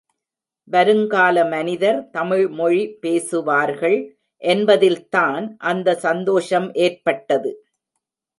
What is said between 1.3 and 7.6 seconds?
மனிதர் தமிழ் மொழி பேசுவார்கள் என்பதில்தான் அந்த சந்தோஷம் ஏற்பட்டது.